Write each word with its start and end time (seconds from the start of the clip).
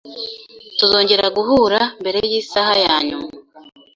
Tuzongera 0.77 1.25
guhura 1.37 1.79
mbere 2.01 2.19
yisaha 2.31 2.73
yanyuma 2.85 3.27